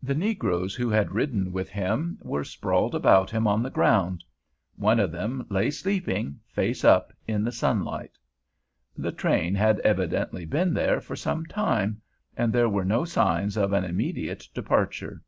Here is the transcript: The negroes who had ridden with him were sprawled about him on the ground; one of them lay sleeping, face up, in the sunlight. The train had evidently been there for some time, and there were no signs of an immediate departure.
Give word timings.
The 0.00 0.14
negroes 0.14 0.76
who 0.76 0.88
had 0.90 1.10
ridden 1.10 1.50
with 1.50 1.70
him 1.70 2.20
were 2.22 2.44
sprawled 2.44 2.94
about 2.94 3.32
him 3.32 3.48
on 3.48 3.64
the 3.64 3.68
ground; 3.70 4.22
one 4.76 5.00
of 5.00 5.10
them 5.10 5.44
lay 5.50 5.72
sleeping, 5.72 6.38
face 6.46 6.84
up, 6.84 7.12
in 7.26 7.42
the 7.42 7.50
sunlight. 7.50 8.16
The 8.96 9.10
train 9.10 9.56
had 9.56 9.80
evidently 9.80 10.44
been 10.44 10.72
there 10.72 11.00
for 11.00 11.16
some 11.16 11.46
time, 11.46 12.00
and 12.36 12.52
there 12.52 12.68
were 12.68 12.84
no 12.84 13.04
signs 13.04 13.56
of 13.56 13.72
an 13.72 13.82
immediate 13.82 14.46
departure. 14.54 15.20